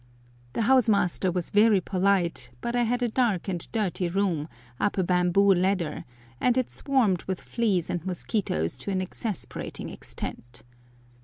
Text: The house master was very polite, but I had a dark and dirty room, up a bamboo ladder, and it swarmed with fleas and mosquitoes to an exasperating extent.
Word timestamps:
The 0.53 0.63
house 0.63 0.89
master 0.89 1.31
was 1.31 1.51
very 1.51 1.79
polite, 1.79 2.49
but 2.59 2.75
I 2.75 2.81
had 2.81 3.03
a 3.03 3.07
dark 3.07 3.47
and 3.47 3.71
dirty 3.71 4.07
room, 4.07 4.47
up 4.79 4.97
a 4.97 5.03
bamboo 5.03 5.53
ladder, 5.53 6.05
and 6.39 6.57
it 6.57 6.71
swarmed 6.71 7.21
with 7.25 7.39
fleas 7.39 7.87
and 7.87 8.03
mosquitoes 8.03 8.77
to 8.77 8.89
an 8.89 8.99
exasperating 8.99 9.89
extent. 9.89 10.63